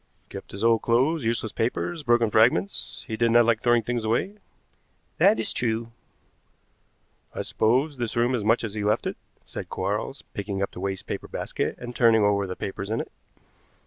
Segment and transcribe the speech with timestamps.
[0.31, 3.05] "Kept his old clothes, useless papers, broken fragments.
[3.07, 4.37] He did not like throwing things away."
[5.19, 5.91] "That is true."
[7.35, 10.79] "I suppose this room is much as he left it," said Quarles, picking up the
[10.79, 13.11] waste paper basket and turning over the papers in it.